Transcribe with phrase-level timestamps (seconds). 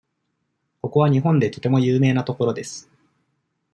[0.81, 2.89] ここは日本でとても有名な所です。